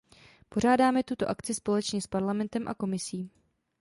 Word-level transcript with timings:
Pořádáme 0.49 1.03
tuto 1.03 1.29
akci 1.29 1.53
společně 1.53 2.01
s 2.01 2.07
Parlamentem 2.07 2.67
a 2.67 2.73
Komisí. 2.73 3.29